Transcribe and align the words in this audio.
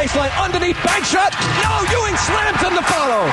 baseline, 0.00 0.32
underneath, 0.40 0.80
bank 0.82 1.04
shot. 1.04 1.32
No, 1.60 1.72
Ewing 1.92 2.16
slams 2.16 2.62
in 2.64 2.74
the 2.74 2.82
follow. 2.88 3.28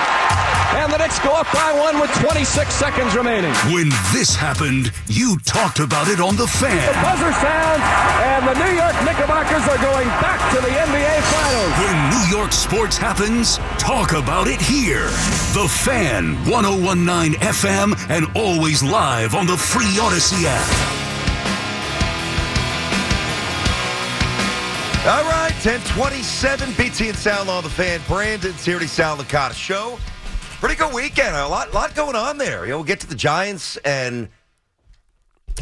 And 0.75 0.91
the 0.91 0.97
Knicks 0.97 1.17
go 1.19 1.31
up 1.31 1.47
by 1.53 1.71
one 1.71 1.99
with 2.01 2.11
26 2.19 2.73
seconds 2.73 3.15
remaining. 3.15 3.53
When 3.71 3.87
this 4.11 4.35
happened, 4.35 4.91
you 5.07 5.37
talked 5.45 5.79
about 5.79 6.09
it 6.09 6.19
on 6.19 6.35
The 6.35 6.45
Fan. 6.45 6.75
The 6.75 6.99
buzzer 7.01 7.31
sounds, 7.39 7.83
and 8.27 8.43
the 8.45 8.55
New 8.59 8.75
York 8.75 8.95
Knickerbockers 9.07 9.63
are 9.63 9.79
going 9.79 10.07
back 10.19 10.43
to 10.53 10.59
the 10.59 10.67
NBA 10.67 11.15
Finals. 11.31 11.71
When 11.79 11.95
New 12.11 12.37
York 12.37 12.51
sports 12.51 12.97
happens, 12.97 13.57
talk 13.79 14.11
about 14.11 14.47
it 14.47 14.59
here. 14.59 15.07
The 15.55 15.67
Fan, 15.85 16.35
1019 16.51 17.39
FM, 17.39 17.95
and 18.09 18.27
always 18.35 18.83
live 18.83 19.35
on 19.35 19.47
the 19.47 19.57
free 19.57 19.95
Audacy 19.95 20.43
app. 20.45 20.96
All 25.07 25.23
right, 25.23 25.53
1027, 25.63 26.73
BT 26.73 27.07
and 27.07 27.17
Sound 27.17 27.47
on 27.47 27.63
the 27.63 27.69
fan. 27.69 28.01
Brandon's 28.09 28.41
Brandon 28.41 28.53
Tierney, 28.61 28.87
Sal 28.87 29.15
Licata 29.15 29.53
show. 29.53 29.97
Pretty 30.59 30.75
good 30.75 30.93
weekend. 30.93 31.33
A 31.33 31.47
lot, 31.47 31.73
lot 31.73 31.95
going 31.95 32.17
on 32.17 32.37
there. 32.37 32.65
You 32.65 32.71
know, 32.71 32.77
we'll 32.79 32.83
get 32.83 32.99
to 32.99 33.07
the 33.07 33.15
Giants 33.15 33.77
and 33.77 34.27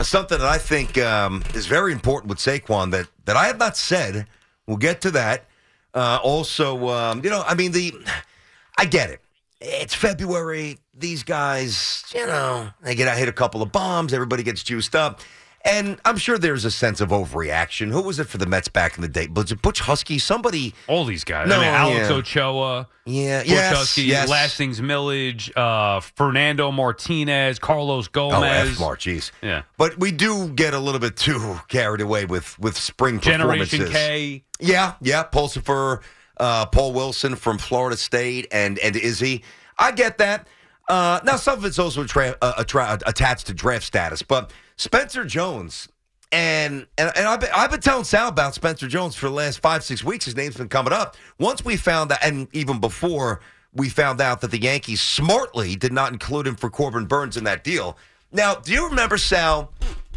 something 0.02 0.40
that 0.40 0.48
I 0.48 0.58
think 0.58 0.98
um, 0.98 1.44
is 1.54 1.68
very 1.68 1.92
important 1.92 2.30
with 2.30 2.40
Saquon 2.40 2.90
that, 2.90 3.08
that 3.26 3.38
I 3.38 3.46
have 3.46 3.60
not 3.60 3.78
said. 3.78 4.26
We'll 4.66 4.78
get 4.78 5.02
to 5.02 5.12
that. 5.12 5.46
Uh, 5.94 6.18
also, 6.24 6.90
um, 6.90 7.24
you 7.24 7.30
know, 7.30 7.44
I 7.46 7.54
mean, 7.54 7.72
the 7.72 7.94
I 8.80 8.86
get 8.86 9.12
it. 9.12 9.22
It's 9.62 9.94
February. 9.94 10.80
These 10.98 11.22
guys, 11.22 12.04
you 12.16 12.26
know, 12.26 12.70
they 12.82 12.96
get 12.96 13.16
hit 13.16 13.28
a 13.28 13.34
couple 13.34 13.62
of 13.62 13.72
bombs. 13.72 14.12
Everybody 14.12 14.42
gets 14.42 14.64
juiced 14.64 14.96
up. 14.96 15.22
And 15.66 16.00
I'm 16.06 16.18
sure 16.18 16.38
there's 16.38 16.64
a 16.64 16.70
sense 16.70 17.02
of 17.02 17.10
overreaction. 17.10 17.90
Who 17.92 18.04
was 18.04 18.20
it 18.20 18.26
for 18.28 18.38
the 18.38 18.46
Mets 18.46 18.68
back 18.68 18.96
in 18.98 19.02
the 19.02 19.08
day? 19.08 19.28
Was 19.34 19.52
it 19.52 19.64
Butch 19.64 19.82
Huskey? 19.82 20.22
Somebody. 20.22 20.76
All 20.88 21.06
these 21.06 21.24
guys. 21.24 21.48
No, 21.50 21.56
I 21.56 21.60
mean, 21.60 21.68
Alex 21.68 22.10
yeah. 22.10 22.16
Ochoa, 22.16 22.88
Yeah, 23.06 23.40
Butch 23.42 23.50
yes, 23.50 23.76
Huskey, 23.76 24.06
yes. 24.06 24.30
Lastings 24.30 24.80
Milledge, 24.80 25.52
uh, 25.56 26.02
Fernando 26.02 26.72
Martinez, 26.72 27.58
Carlos 27.58 28.08
Oh, 28.08 28.30
Gomez. 28.30 28.74
F 28.74 28.80
Mar, 28.80 28.96
jeez. 28.96 29.32
Yeah. 29.42 29.64
But 29.78 29.98
we 29.98 30.12
do 30.12 30.50
get 30.50 30.76
a 30.76 30.80
little 30.80 31.00
bit 31.00 31.18
too 31.18 31.60
carried 31.68 32.02
away 32.02 32.26
with 32.26 32.58
with 32.60 32.78
spring 32.78 33.20
Generation 33.20 33.80
performances. 33.80 33.92
K. 33.92 34.44
Yeah, 34.60 34.94
yeah. 35.02 35.24
Pulsipher, 35.24 36.02
uh, 36.38 36.68
Paul 36.68 36.94
Wilson 36.94 37.36
from 37.36 37.58
Florida 37.58 37.98
State, 37.98 38.48
and 38.52 38.78
and 38.80 38.96
Izzy. 38.96 39.44
I 39.80 39.92
get 39.94 40.20
that. 40.20 40.48
Uh, 40.88 41.20
now 41.24 41.36
some 41.36 41.58
of 41.58 41.66
it's 41.66 41.80
also 41.80 42.04
tra- 42.04 42.38
uh, 42.42 42.54
attra- 42.60 43.00
attached 43.06 43.48
to 43.48 43.54
draft 43.54 43.86
status, 43.86 44.22
but 44.22 44.52
Spencer 44.78 45.26
Jones. 45.26 45.88
And 46.32 46.88
and, 46.98 47.12
and 47.16 47.28
I've, 47.28 47.40
been, 47.40 47.50
I've 47.56 47.72
been 47.72 47.80
telling 47.80 48.04
Sal 48.04 48.28
about 48.28 48.56
Spencer 48.56 48.88
Jones 48.88 49.16
for 49.16 49.28
the 49.28 49.34
last 49.34 49.60
five 49.60 49.84
six 49.84 50.04
weeks. 50.04 50.26
His 50.26 50.36
name's 50.36 50.58
been 50.58 50.68
coming 50.68 50.92
up. 50.92 51.16
Once 51.40 51.64
we 51.64 51.78
found 51.78 52.12
out, 52.12 52.18
and 52.24 52.48
even 52.52 52.80
before 52.80 53.42
we 53.74 53.90
found 53.90 54.20
out 54.22 54.42
that 54.42 54.52
the 54.52 54.60
Yankees 54.60 55.02
smartly 55.02 55.76
did 55.76 55.94
not 55.94 56.12
include 56.12 56.48
him 56.48 56.56
for 56.56 56.70
Corbin 56.70 57.06
Burnes 57.06 57.38
in 57.38 57.44
that 57.44 57.64
deal. 57.64 57.98
Now, 58.32 58.56
do 58.56 58.72
you 58.72 58.90
remember 58.90 59.18
Sal? 59.18 59.72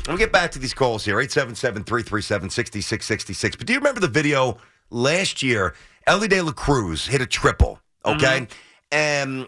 Let 0.06 0.14
me 0.14 0.18
get 0.18 0.32
back 0.32 0.50
to 0.52 0.58
these 0.58 0.72
calls 0.74 1.04
here 1.04 1.20
877 1.20 1.84
337 1.84 2.50
6666. 2.50 3.56
But 3.56 3.66
do 3.66 3.72
you 3.72 3.78
remember 3.78 4.00
the 4.00 4.08
video 4.08 4.58
last 4.90 5.42
year? 5.42 5.74
Elly 6.06 6.28
De 6.28 6.40
La 6.40 6.52
Cruz 6.52 7.06
hit 7.06 7.20
a 7.20 7.26
triple, 7.26 7.80
okay? 8.04 8.46
And 8.90 9.46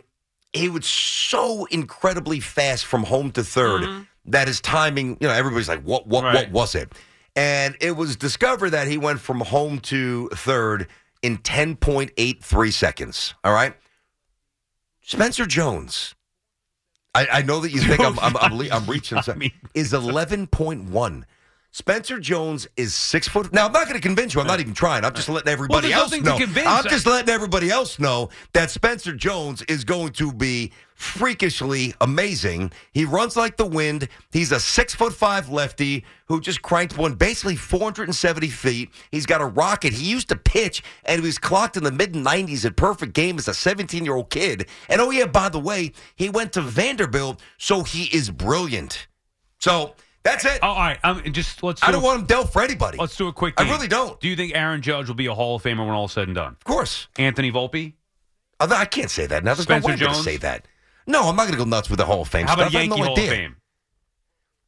he 0.53 0.69
was 0.69 0.87
so 0.87 1.65
incredibly 1.67 2.41
fast 2.41 2.85
from 2.85 3.05
home 3.05 3.31
to 3.33 3.43
3rd 3.43 3.83
mm-hmm. 3.83 4.03
that 4.27 4.49
his 4.49 4.61
timing, 4.61 5.17
you 5.21 5.29
know, 5.29 5.35
everybody's 5.35 5.69
like, 5.69 5.83
what, 5.83 6.07
what, 6.07 6.25
what 6.25 6.51
was 6.51 6.75
it? 6.75 6.93
And 7.37 7.77
it 7.81 7.93
was 7.93 8.17
discovered 8.17 8.71
that 8.71 8.89
he 8.89 8.99
went 8.99 9.21
from 9.21 9.41
home 9.41 9.79
to 9.81 10.29
third 10.31 10.89
in 11.23 11.39
10.83 11.39 12.73
seconds. 12.73 13.35
All 13.45 13.53
right. 13.53 13.75
Spencer 15.03 15.47
Jones. 15.47 16.15
I, 17.15 17.27
I 17.33 17.43
know 17.43 17.61
that 17.61 17.71
you 17.71 17.81
think 17.81 18.01
I'm, 18.01 18.19
I'm, 18.21 18.37
I'm, 18.37 18.73
I'm 18.73 18.87
reaching. 18.87 19.19
I 19.27 19.35
mean- 19.35 19.53
is 19.75 19.93
11.1. 19.93 21.25
Spencer 21.73 22.19
Jones 22.19 22.67
is 22.77 22.95
six 22.95 23.29
foot. 23.29 23.53
Now 23.53 23.67
I'm 23.67 23.73
not 23.73 23.85
going 23.85 23.95
to 23.95 24.01
convince 24.01 24.35
you. 24.35 24.41
I'm 24.41 24.47
not 24.49 24.59
even 24.59 24.75
trying. 24.75 25.05
I'm 25.05 25.15
just 25.15 25.29
letting 25.29 25.53
everybody 25.53 25.89
there's 25.89 26.01
else 26.01 26.21
know. 26.21 26.37
I'm 26.67 26.85
just 26.85 27.07
letting 27.07 27.33
everybody 27.33 27.71
else 27.71 28.01
know 28.01 28.31
that 28.55 28.71
Spencer 28.71 29.13
Jones 29.13 29.63
is 29.63 29.85
going 29.85 30.13
to 30.15 30.33
be 30.33 30.73
freakishly 30.97 31.95
amazing. 32.01 32.73
He 32.93 33.05
runs 33.05 33.37
like 33.37 33.57
the 33.57 33.67
wind. 33.67 34.09
He's 34.33 34.51
a 34.51 34.59
six 34.59 34.97
foot 34.97 35.13
five 35.13 35.49
lefty 35.49 36.05
who 36.27 36.41
just 36.41 36.61
cranked 36.61 36.99
one 36.99 37.15
basically 37.15 37.55
470 37.55 38.49
feet. 38.49 38.91
He's 39.13 39.25
got 39.25 39.41
a 39.41 39.47
rocket. 39.47 39.93
He 39.93 40.11
used 40.11 40.29
to 40.31 40.37
pitch 40.37 40.83
and 41.05 41.21
he 41.21 41.27
was 41.27 41.39
clocked 41.39 41.77
in 41.77 41.85
the 41.85 41.93
mid 41.93 42.15
90s 42.15 42.65
at 42.65 42.75
perfect 42.75 43.13
game 43.13 43.39
as 43.39 43.47
a 43.47 43.55
17 43.55 44.05
year 44.05 44.17
old 44.17 44.29
kid. 44.31 44.67
And 44.89 45.01
oh 45.01 45.11
yeah, 45.11 45.27
by 45.27 45.49
the 45.49 45.61
way, 45.61 45.93
he 46.17 46.29
went 46.29 46.53
to 46.55 46.63
Vanderbilt, 46.63 47.41
so 47.59 47.85
he 47.85 48.05
is 48.15 48.31
brilliant. 48.31 49.07
So 49.61 49.95
that's 50.23 50.45
it. 50.45 50.59
Oh, 50.63 50.69
all 50.69 50.77
right. 50.77 50.99
Um, 51.05 51.23
just 51.33 51.63
let's. 51.63 51.83
I 51.83 51.87
do 51.87 51.93
don't 51.93 52.03
a- 52.03 52.05
want 52.05 52.21
him 52.21 52.27
dealt 52.27 52.53
for 52.53 52.63
anybody. 52.63 52.99
Let's 52.99 53.17
do 53.17 53.29
a 53.29 53.33
quick. 53.33 53.55
I 53.59 53.69
really 53.71 53.89
don't. 53.89 54.19
Do 54.21 54.29
you 54.29 54.37
think 54.37 54.55
Aaron 54.55 54.83
Judge 54.83 55.09
will 55.09 55.15
be 55.15 55.27
a 55.27 55.35
Hall 55.35 55.57
of 55.57 55.63
Famer 55.63 55.79
when 55.79 55.91
all 55.91 56.05
is 56.07 56.13
said 56.13 56.29
and 56.29 56.35
done? 56.35 56.53
Of 56.53 56.65
course. 56.65 57.09
Anthony 57.19 57.51
Volpe. 57.53 57.95
I 58.61 58.85
can't 58.85 59.11
say 59.11 59.27
that. 59.27 59.43
Now 59.45 59.55
there's 59.55 59.65
Spencer 59.65 59.89
no 59.89 59.95
way 59.95 59.95
I'm 59.95 59.99
going 60.01 60.15
to 60.15 60.23
say 60.23 60.37
that. 60.39 60.67
No, 61.07 61.29
I'm 61.29 61.35
not 61.37 61.45
going 61.45 61.53
to 61.53 61.59
go 61.59 61.65
nuts 61.65 61.89
with 61.89 61.99
the 61.99 62.05
Hall 62.05 62.21
of 62.23 62.29
Fame 62.29 62.47
How 62.47 62.53
stuff. 62.55 62.69
about 62.69 62.79
I 62.79 62.83
Yankee 62.83 63.01
no 63.01 63.07
Hall 63.07 63.13
idea. 63.17 63.31
of 63.33 63.37
Fame? 63.39 63.57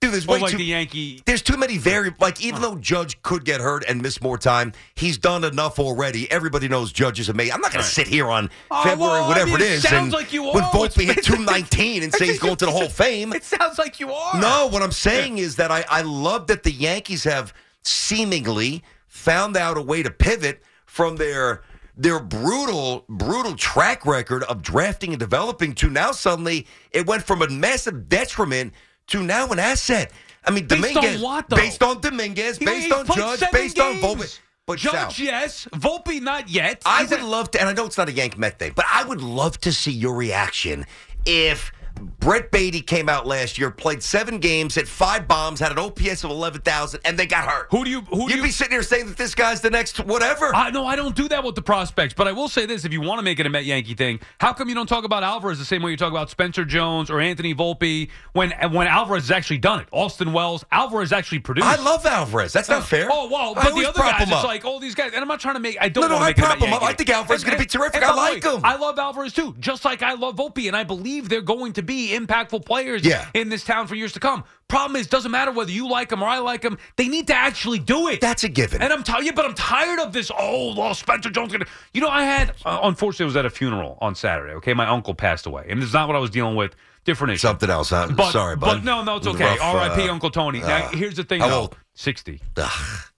Dude, 0.02 0.12
there's 0.12 0.26
way 0.26 0.40
like 0.40 0.50
too. 0.50 0.58
the 0.58 0.64
Yankee. 0.64 1.22
there's 1.26 1.42
too 1.42 1.56
many 1.56 1.78
very 1.78 2.12
like 2.18 2.42
even 2.44 2.60
though 2.60 2.76
Judge 2.76 3.22
could 3.22 3.44
get 3.44 3.60
hurt 3.60 3.84
and 3.88 4.02
miss 4.02 4.20
more 4.20 4.36
time, 4.36 4.72
he's 4.96 5.16
done 5.16 5.44
enough 5.44 5.78
already. 5.78 6.28
Everybody 6.30 6.66
knows 6.68 6.92
Judge 6.92 7.20
is 7.20 7.28
amazing. 7.28 7.54
I'm 7.54 7.60
not 7.60 7.70
going 7.72 7.82
Right. 7.82 7.88
to 7.88 7.94
sit 7.94 8.08
here 8.08 8.26
on 8.28 8.50
Oh, 8.70 8.82
February 8.82 8.98
well, 9.20 9.24
I 9.24 9.28
whatever 9.28 9.46
mean, 9.52 9.60
it 9.60 9.62
it 9.62 9.70
is 9.72 9.82
sounds 9.82 9.94
and 10.06 10.12
like 10.12 10.32
you 10.32 10.42
with 10.42 10.56
are. 10.64 10.70
Volpe 10.72 11.04
hit 11.04 11.22
219 11.24 12.02
and 12.02 12.12
say 12.12 12.26
he's 12.26 12.38
going 12.40 12.56
to 12.56 12.66
the 12.66 12.72
Hall 12.72 12.84
of 12.86 12.92
Fame. 12.92 13.32
It 13.42 13.44
sounds 13.44 13.78
like 13.78 14.00
you 14.00 14.12
are. 14.12 14.40
No, 14.40 14.66
what 14.72 14.82
I'm 14.82 14.92
saying 14.92 15.38
is 15.38 15.56
that 15.56 15.70
I, 15.70 15.84
I 15.88 16.02
love 16.02 16.48
that 16.48 16.64
the 16.64 16.72
Yankees 16.72 17.24
have 17.24 17.54
seemingly 17.82 18.82
found 19.06 19.56
out 19.56 19.76
a 19.78 19.82
way 19.82 20.02
to 20.02 20.10
pivot 20.10 20.62
from 20.84 21.16
their 21.16 21.62
their 21.96 22.18
brutal, 22.18 23.04
brutal 23.08 23.54
track 23.54 24.06
record 24.06 24.42
of 24.44 24.62
drafting 24.62 25.10
and 25.10 25.20
developing 25.20 25.74
to 25.74 25.90
now 25.90 26.10
suddenly 26.10 26.66
it 26.90 27.06
went 27.06 27.22
from 27.22 27.42
a 27.42 27.48
massive 27.48 28.08
detriment 28.08 28.72
to 29.08 29.22
now 29.22 29.48
an 29.48 29.58
asset. 29.58 30.12
I 30.44 30.50
mean, 30.50 30.66
Based 30.66 30.84
on 30.84 30.92
Dominguez, 30.94 31.22
what, 31.22 31.48
though? 31.48 31.56
based 31.56 31.82
on 31.82 32.00
Dominguez, 32.00 32.58
He- 32.58 32.64
based 32.64 32.92
on 32.92 33.06
Judge, 33.06 33.42
based 33.52 33.78
on. 33.78 33.94
Volpe. 33.96 34.38
But 34.66 34.78
Judge, 34.78 35.16
Sal, 35.16 35.24
yes. 35.26 35.66
Volpe, 35.74 36.20
not 36.22 36.48
yet. 36.48 36.82
I 36.86 37.02
He's 37.02 37.10
would 37.10 37.20
a- 37.20 37.26
love 37.26 37.50
to, 37.52 37.60
and 37.60 37.68
I 37.68 37.72
know 37.72 37.84
it's 37.86 37.98
not 37.98 38.08
a 38.08 38.12
Yank 38.12 38.38
Met 38.38 38.58
thing, 38.58 38.72
but 38.74 38.84
I 38.92 39.04
would 39.04 39.20
love 39.20 39.58
to 39.62 39.72
see 39.72 39.90
your 39.92 40.14
reaction 40.14 40.86
if 41.26 41.72
Brett 42.18 42.50
Baty 42.50 42.80
came 42.80 43.08
out 43.08 43.26
last 43.26 43.58
year, 43.58 43.70
played 43.70 44.02
seven 44.02 44.38
games, 44.38 44.74
hit 44.74 44.88
five 44.88 45.26
bombs, 45.28 45.60
had 45.60 45.72
an 45.72 45.78
OPS 45.78 46.24
of 46.24 46.30
eleven 46.30 46.60
thousand, 46.60 47.00
and 47.04 47.18
they 47.18 47.26
got 47.26 47.48
hurt. 47.48 47.68
Who 47.70 47.84
do 47.84 47.90
you? 47.90 48.00
Who 48.02 48.28
do 48.28 48.34
You'd 48.34 48.36
you? 48.36 48.42
be 48.42 48.50
sitting 48.50 48.72
here 48.72 48.82
saying 48.82 49.06
that 49.06 49.16
this 49.16 49.34
guy's 49.34 49.60
the 49.60 49.70
next 49.70 49.98
whatever. 50.00 50.54
I, 50.54 50.70
no, 50.70 50.86
I 50.86 50.96
don't 50.96 51.14
do 51.14 51.28
that 51.28 51.44
with 51.44 51.54
the 51.54 51.62
prospects. 51.62 52.14
But 52.14 52.28
I 52.28 52.32
will 52.32 52.48
say 52.48 52.66
this: 52.66 52.84
if 52.84 52.92
you 52.92 53.00
want 53.00 53.18
to 53.18 53.22
make 53.22 53.38
it 53.40 53.46
a 53.46 53.50
Met 53.50 53.64
Yankee 53.64 53.94
thing, 53.94 54.20
how 54.40 54.52
come 54.52 54.68
you 54.68 54.74
don't 54.74 54.88
talk 54.88 55.04
about 55.04 55.22
Alvarez 55.22 55.58
the 55.58 55.64
same 55.64 55.82
way 55.82 55.90
you 55.90 55.96
talk 55.96 56.10
about 56.10 56.30
Spencer 56.30 56.64
Jones 56.64 57.10
or 57.10 57.20
Anthony 57.20 57.54
Volpe 57.54 58.10
when 58.32 58.52
when 58.70 58.86
Alvarez 58.86 59.24
has 59.24 59.30
actually 59.30 59.58
done 59.58 59.80
it? 59.80 59.88
Austin 59.92 60.32
Wells, 60.32 60.64
Alvarez 60.72 61.12
actually 61.12 61.40
produced. 61.40 61.66
I 61.66 61.82
love 61.82 62.04
Alvarez. 62.06 62.52
That's 62.52 62.68
not 62.68 62.82
uh, 62.82 62.84
fair. 62.84 63.08
Oh 63.10 63.28
well, 63.30 63.54
but 63.54 63.74
the 63.74 63.88
other 63.88 64.00
guys, 64.00 64.22
it's 64.22 64.44
like 64.44 64.64
all 64.64 64.80
these 64.80 64.94
guys, 64.94 65.12
and 65.12 65.20
I'm 65.20 65.28
not 65.28 65.40
trying 65.40 65.54
to 65.54 65.60
make. 65.60 65.76
I 65.80 65.88
don't 65.88 66.02
No, 66.02 66.16
no, 66.16 66.16
I 66.16 66.28
make 66.28 66.38
it 66.38 66.40
a 66.40 66.46
prop 66.46 66.58
him 66.58 66.72
up. 66.72 66.82
I 66.82 66.92
think. 66.94 67.10
Alvarez 67.10 67.40
is 67.40 67.44
gonna 67.44 67.58
be 67.58 67.66
terrific. 67.66 68.02
I 68.02 68.14
like 68.14 68.44
way, 68.44 68.50
him. 68.50 68.60
I 68.64 68.76
love 68.76 68.98
Alvarez 68.98 69.32
too, 69.32 69.54
just 69.58 69.84
like 69.84 70.02
I 70.02 70.14
love 70.14 70.36
Volpe, 70.36 70.66
and 70.66 70.76
I 70.76 70.84
believe 70.84 71.28
they're 71.28 71.42
going 71.42 71.72
to 71.74 71.82
be 71.82 71.91
impactful 72.10 72.64
players 72.66 73.04
Yeah. 73.04 73.26
in 73.34 73.48
this 73.48 73.64
town 73.64 73.86
for 73.86 73.94
years 73.94 74.12
to 74.12 74.20
come. 74.20 74.44
Problem 74.68 74.96
is, 74.96 75.06
doesn't 75.06 75.30
matter 75.30 75.52
whether 75.52 75.70
you 75.70 75.88
like 75.88 76.08
them 76.08 76.22
or 76.22 76.28
I 76.28 76.38
like 76.38 76.62
them. 76.62 76.78
They 76.96 77.08
need 77.08 77.26
to 77.28 77.34
actually 77.34 77.78
do 77.78 78.08
it. 78.08 78.20
That's 78.20 78.42
a 78.44 78.48
given. 78.48 78.80
And 78.82 78.92
I'm 78.92 79.02
tired, 79.02 79.24
yeah, 79.24 79.32
but 79.34 79.44
I'm 79.44 79.54
tired 79.54 79.98
of 80.00 80.12
this. 80.12 80.30
Oh, 80.36 80.74
well, 80.76 80.94
Spencer 80.94 81.30
Jones. 81.30 81.52
Gonna, 81.52 81.66
you 81.92 82.00
know, 82.00 82.08
I 82.08 82.24
had 82.24 82.54
uh, 82.64 82.80
unfortunately 82.82 83.24
I 83.24 83.26
was 83.26 83.36
at 83.36 83.44
a 83.46 83.50
funeral 83.50 83.98
on 84.00 84.14
Saturday. 84.14 84.54
Okay, 84.54 84.72
my 84.74 84.86
uncle 84.86 85.14
passed 85.14 85.46
away, 85.46 85.66
and 85.68 85.82
is 85.82 85.92
not 85.92 86.08
what 86.08 86.16
I 86.16 86.20
was 86.20 86.30
dealing 86.30 86.56
with. 86.56 86.74
Different 87.04 87.32
issue. 87.32 87.40
Something 87.48 87.68
else. 87.68 87.90
Huh? 87.90 88.08
But, 88.14 88.30
Sorry, 88.30 88.54
bud. 88.56 88.76
but 88.76 88.84
no, 88.84 89.02
no, 89.02 89.16
it's 89.16 89.26
okay. 89.26 89.44
Rough, 89.44 89.60
R.I.P. 89.60 90.08
uh, 90.08 90.12
Uncle 90.12 90.30
Tony. 90.30 90.60
now, 90.60 90.88
here's 90.88 91.16
the 91.16 91.24
thing, 91.24 91.40
how 91.40 91.48
though. 91.48 91.60
old? 91.62 91.76
Sixty. 91.94 92.40
Ugh, 92.56 92.70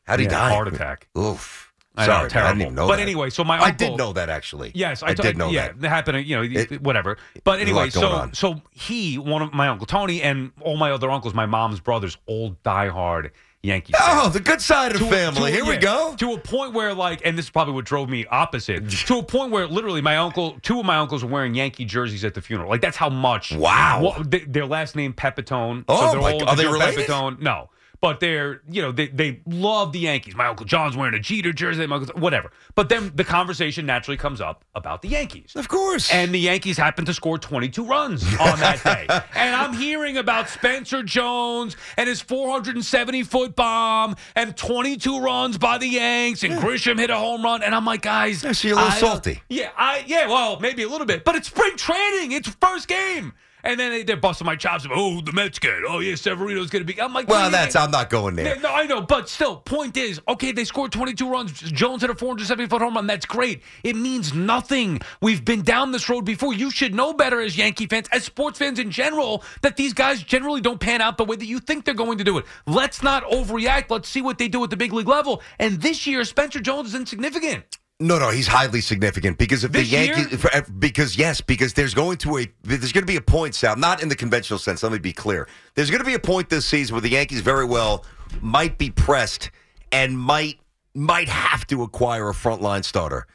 how'd 0.04 0.20
he 0.20 0.24
Yeah, 0.24 0.30
die? 0.30 0.48
Heart 0.54 0.68
attack. 0.68 1.08
Oof. 1.18 1.72
I 1.96 2.06
know, 2.06 2.28
terrible. 2.28 2.38
I 2.38 2.48
didn't 2.52 2.62
even 2.62 2.74
know 2.74 2.88
But 2.88 2.96
that. 2.96 3.02
anyway, 3.02 3.30
so 3.30 3.44
my 3.44 3.54
uncle, 3.54 3.68
I 3.68 3.70
did 3.70 3.96
know 3.96 4.12
that 4.14 4.28
actually. 4.28 4.72
Yes, 4.74 5.02
I 5.02 5.14
did 5.14 5.36
know 5.38 5.50
yeah, 5.50 5.68
that. 5.72 5.84
it 5.84 5.88
happened. 5.88 6.26
You 6.26 6.36
know, 6.36 6.42
It- 6.42 6.82
whatever. 6.82 7.18
But 7.44 7.58
a 7.60 7.62
anyway, 7.62 7.90
so 7.90 8.08
on. 8.08 8.34
so 8.34 8.60
he, 8.72 9.16
one 9.18 9.42
of 9.42 9.52
my 9.54 9.68
uncle 9.68 9.86
Tony, 9.86 10.20
and 10.22 10.50
all 10.60 10.76
my 10.76 10.90
other 10.90 11.10
uncles, 11.10 11.34
my 11.34 11.46
mom's 11.46 11.78
brothers, 11.80 12.16
all 12.26 12.56
diehard 12.64 13.30
Yankees. 13.62 13.94
Oh, 13.98 14.28
the 14.28 14.40
good 14.40 14.60
side 14.60 14.92
of 14.92 14.98
the 14.98 15.06
To- 15.06 15.10
family. 15.10 15.50
to- 15.50 15.56
Here 15.56 15.64
we 15.64 15.76
go. 15.78 16.14
To 16.18 16.32
a 16.34 16.38
point 16.38 16.74
where, 16.74 16.92
like, 16.92 17.22
and 17.24 17.38
this 17.38 17.46
is 17.46 17.50
probably 17.50 17.72
what 17.74 17.84
drove 17.86 18.10
me 18.10 18.26
opposite. 18.26 18.90
to 19.06 19.18
a 19.18 19.22
point 19.22 19.52
where, 19.52 19.66
literally, 19.66 20.02
my 20.02 20.16
uncle, 20.18 20.58
two 20.62 20.80
of 20.80 20.84
my 20.84 20.96
uncles 20.96 21.22
were 21.24 21.30
wearing 21.30 21.54
Yankee 21.54 21.84
jerseys 21.86 22.24
at 22.26 22.34
the 22.34 22.42
funeral. 22.42 22.68
Like, 22.68 22.82
that's 22.82 22.96
how 22.98 23.08
much. 23.08 23.52
Wow. 23.52 24.02
What, 24.02 24.30
th- 24.30 24.44
their 24.48 24.66
last 24.66 24.96
name 24.96 25.14
Pepitone. 25.14 25.84
Oh, 25.88 26.10
they're 26.12 26.20
my 26.20 26.32
all 26.32 26.40
God. 26.40 26.48
Are 26.50 26.56
they 26.56 26.66
related? 26.66 27.06
Pepitone. 27.06 27.40
No. 27.40 27.70
But 28.04 28.20
they're 28.20 28.60
you 28.68 28.82
know 28.82 28.92
they 28.92 29.06
they 29.06 29.40
love 29.46 29.92
the 29.92 30.00
Yankees. 30.00 30.36
My 30.36 30.44
uncle 30.44 30.66
John's 30.66 30.94
wearing 30.94 31.14
a 31.14 31.18
Jeter 31.18 31.54
jersey, 31.54 31.86
my 31.86 31.96
uncle, 31.96 32.20
whatever. 32.20 32.50
But 32.74 32.90
then 32.90 33.10
the 33.14 33.24
conversation 33.24 33.86
naturally 33.86 34.18
comes 34.18 34.42
up 34.42 34.62
about 34.74 35.00
the 35.00 35.08
Yankees. 35.08 35.56
Of 35.56 35.68
course. 35.68 36.12
And 36.12 36.34
the 36.34 36.38
Yankees 36.38 36.76
happen 36.76 37.06
to 37.06 37.14
score 37.14 37.38
22 37.38 37.82
runs 37.82 38.22
on 38.38 38.60
that 38.60 38.84
day. 38.84 39.06
and 39.34 39.56
I'm 39.56 39.72
hearing 39.72 40.18
about 40.18 40.50
Spencer 40.50 41.02
Jones 41.02 41.78
and 41.96 42.06
his 42.06 42.20
470 42.20 43.22
foot 43.22 43.56
bomb 43.56 44.16
and 44.36 44.54
22 44.54 45.20
runs 45.20 45.56
by 45.56 45.78
the 45.78 45.88
Yanks 45.88 46.42
and 46.42 46.60
Grisham 46.60 46.98
hit 46.98 47.08
a 47.08 47.16
home 47.16 47.42
run. 47.42 47.62
And 47.62 47.74
I'm 47.74 47.86
like, 47.86 48.02
guys. 48.02 48.44
Yeah, 48.44 48.52
so 48.52 48.68
you're 48.68 48.76
a 48.76 48.82
little 48.82 48.96
I- 48.96 49.00
salty. 49.00 49.42
Yeah, 49.48 49.70
I 49.78 50.04
yeah, 50.06 50.26
well, 50.26 50.60
maybe 50.60 50.82
a 50.82 50.88
little 50.90 51.06
bit. 51.06 51.24
But 51.24 51.36
it's 51.36 51.48
spring 51.48 51.78
training. 51.78 52.32
It's 52.32 52.50
first 52.60 52.86
game. 52.86 53.32
And 53.64 53.80
then 53.80 53.90
they, 53.90 54.02
they're 54.02 54.16
busting 54.16 54.44
my 54.44 54.56
chops. 54.56 54.86
Oh, 54.90 55.22
the 55.22 55.32
Mets 55.32 55.58
good. 55.58 55.84
Oh, 55.88 56.00
yeah, 56.00 56.14
Severino's 56.14 56.68
going 56.68 56.86
to 56.86 56.92
be. 56.92 57.00
I'm 57.00 57.14
like, 57.14 57.26
well, 57.26 57.40
what 57.40 57.50
do 57.50 57.56
you 57.56 57.62
that's? 57.64 57.74
I'm 57.74 57.90
not 57.90 58.10
going 58.10 58.36
there. 58.36 58.60
No, 58.60 58.68
I 58.68 58.86
know, 58.86 59.00
but 59.00 59.28
still, 59.28 59.56
point 59.56 59.96
is, 59.96 60.20
okay, 60.28 60.52
they 60.52 60.64
scored 60.64 60.92
22 60.92 61.30
runs. 61.30 61.52
Jones 61.52 62.02
hit 62.02 62.10
a 62.10 62.14
470 62.14 62.68
foot 62.68 62.82
home 62.82 62.94
run. 62.94 63.06
That's 63.06 63.24
great. 63.24 63.62
It 63.82 63.96
means 63.96 64.34
nothing. 64.34 65.00
We've 65.22 65.44
been 65.44 65.62
down 65.62 65.92
this 65.92 66.08
road 66.10 66.26
before. 66.26 66.52
You 66.52 66.70
should 66.70 66.94
know 66.94 67.14
better 67.14 67.40
as 67.40 67.56
Yankee 67.56 67.86
fans, 67.86 68.06
as 68.12 68.24
sports 68.24 68.58
fans 68.58 68.78
in 68.78 68.90
general, 68.90 69.42
that 69.62 69.76
these 69.76 69.94
guys 69.94 70.22
generally 70.22 70.60
don't 70.60 70.78
pan 70.78 71.00
out 71.00 71.16
the 71.16 71.24
way 71.24 71.36
that 71.36 71.46
you 71.46 71.58
think 71.58 71.86
they're 71.86 71.94
going 71.94 72.18
to 72.18 72.24
do 72.24 72.36
it. 72.36 72.44
Let's 72.66 73.02
not 73.02 73.24
overreact. 73.24 73.90
Let's 73.90 74.08
see 74.08 74.20
what 74.20 74.36
they 74.36 74.48
do 74.48 74.62
at 74.62 74.70
the 74.70 74.76
big 74.76 74.92
league 74.92 75.08
level. 75.08 75.40
And 75.58 75.80
this 75.80 76.06
year, 76.06 76.24
Spencer 76.24 76.60
Jones 76.60 76.88
is 76.88 76.94
insignificant. 76.94 77.64
No, 78.00 78.18
no, 78.18 78.30
he's 78.30 78.48
highly 78.48 78.80
significant 78.80 79.38
because 79.38 79.62
if 79.62 79.70
This 79.70 79.88
the 79.88 79.96
Yankees, 79.96 80.30
year? 80.32 80.50
uh, 80.52 80.62
because 80.78 81.16
yes, 81.16 81.40
because 81.40 81.74
there's 81.74 81.94
going 81.94 82.16
to 82.18 82.38
a 82.38 82.46
there's 82.64 82.92
going 82.92 83.02
to 83.02 83.10
be 83.10 83.16
a 83.16 83.20
point, 83.20 83.54
Sal, 83.54 83.76
not 83.76 84.02
in 84.02 84.08
the 84.08 84.16
conventional 84.16 84.58
sense. 84.58 84.82
Let 84.82 84.90
me 84.92 84.98
be 84.98 85.12
clear. 85.12 85.48
There's 85.74 85.90
going 85.90 86.00
to 86.00 86.06
be 86.06 86.14
a 86.14 86.18
point 86.18 86.48
this 86.50 86.66
season 86.66 86.94
where 86.94 87.00
the 87.00 87.10
Yankees 87.10 87.40
very 87.40 87.64
well 87.64 88.04
might 88.40 88.78
be 88.78 88.90
pressed 88.90 89.50
and 89.92 90.18
might 90.18 90.58
might 90.94 91.28
have 91.28 91.66
to 91.68 91.82
acquire 91.82 92.30
a 92.30 92.32
frontline 92.32 92.84
starter. 92.84 93.26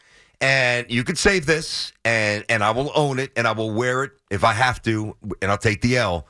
And 0.42 0.86
you 0.90 1.04
could 1.06 1.18
save 1.18 1.46
this, 1.46 1.94
and 2.04 2.44
and 2.50 2.62
I 2.62 2.72
will 2.72 2.92
own 2.96 3.18
it, 3.20 3.32
and 3.38 3.48
I 3.48 3.54
will 3.54 3.72
wear 3.72 4.04
it 4.04 4.12
if 4.30 4.44
I 4.44 4.52
have 4.54 4.82
to, 4.84 5.16
and 5.42 5.52
I'll 5.52 5.58
take 5.58 5.82
the 5.82 5.98
L. 5.98 6.28